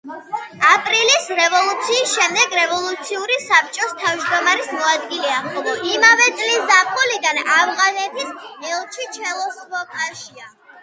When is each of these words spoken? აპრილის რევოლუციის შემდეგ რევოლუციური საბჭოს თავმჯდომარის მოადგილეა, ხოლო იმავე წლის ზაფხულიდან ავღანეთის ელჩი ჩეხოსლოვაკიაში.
აპრილის 0.67 1.25
რევოლუციის 1.39 2.13
შემდეგ 2.13 2.55
რევოლუციური 2.59 3.35
საბჭოს 3.43 3.91
თავმჯდომარის 4.03 4.69
მოადგილეა, 4.77 5.35
ხოლო 5.57 5.75
იმავე 5.91 6.25
წლის 6.39 6.65
ზაფხულიდან 6.71 7.41
ავღანეთის 7.59 8.33
ელჩი 8.71 9.05
ჩეხოსლოვაკიაში. 9.19 10.49